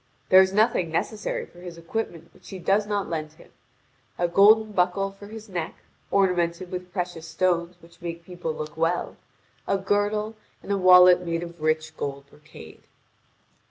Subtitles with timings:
[0.29, 3.51] There is nothing necessary for his equipment which she does not lend to him:
[4.17, 5.75] a golden buckle for his neck,
[6.09, 9.15] ornamented with precious stones which make people look well,
[9.67, 10.33] a girdle,
[10.63, 12.81] and a wallet made of rich gold brocade.